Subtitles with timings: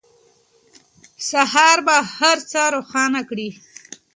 [1.29, 3.49] سهار به هر څه روښانه کړي.